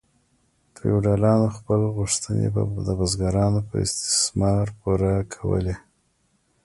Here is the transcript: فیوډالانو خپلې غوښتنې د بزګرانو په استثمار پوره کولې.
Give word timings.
فیوډالانو 0.77 1.47
خپلې 1.57 1.87
غوښتنې 1.97 2.45
د 2.87 2.89
بزګرانو 2.99 3.59
په 3.69 3.75
استثمار 3.85 4.65
پوره 4.79 5.13
کولې. 5.35 5.75